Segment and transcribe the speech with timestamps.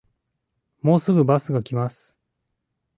[0.81, 2.19] もうすぐバスが来ます